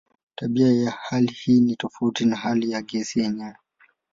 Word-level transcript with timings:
Tabia 0.35 0.71
ya 0.73 0.91
hali 0.91 1.31
hii 1.31 1.59
ni 1.59 1.75
tofauti 1.75 2.25
na 2.25 2.35
hali 2.35 2.71
ya 2.71 2.81
gesi 2.81 3.19
yenyewe. 3.19 3.55